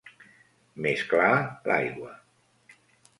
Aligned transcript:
Més 0.85 1.03
clar, 1.11 1.35
l'aigua. 1.73 2.15